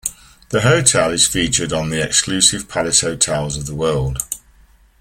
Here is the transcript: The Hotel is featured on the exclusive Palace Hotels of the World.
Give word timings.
The 0.49 0.61
Hotel 0.61 1.11
is 1.11 1.27
featured 1.27 1.71
on 1.71 1.91
the 1.91 2.03
exclusive 2.03 2.67
Palace 2.67 3.01
Hotels 3.01 3.55
of 3.55 3.67
the 3.67 3.75
World. 3.75 4.17